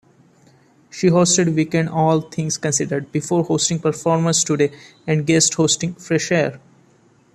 [0.89, 4.71] She hosted "Weekend All Things Considered" before hosting "Performance Today"
[5.05, 6.59] and guest-hosting "Fresh Air".